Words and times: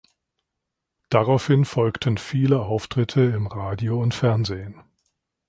Daraufhin 1.11 1.63
folgten 1.63 2.17
viele 2.17 2.61
Auftritte 2.63 3.21
im 3.21 3.45
Radio 3.45 4.01
und 4.01 4.15
Fernsehen. 4.15 4.81